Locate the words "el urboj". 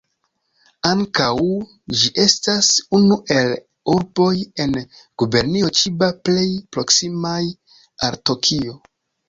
3.37-4.31